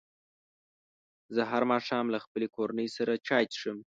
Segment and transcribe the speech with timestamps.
[1.35, 3.77] زه هر ماښام له خپلې کورنۍ سره چای څښم.